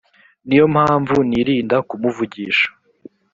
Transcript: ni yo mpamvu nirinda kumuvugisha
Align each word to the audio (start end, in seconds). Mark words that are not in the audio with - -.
ni 0.47 0.55
yo 0.59 0.65
mpamvu 0.73 1.15
nirinda 1.29 1.77
kumuvugisha 1.87 2.67